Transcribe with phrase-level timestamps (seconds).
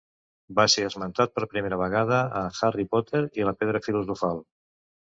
[0.59, 4.45] Va ser esmentat per primera vegada a Harry Potter i la pedra filosofal.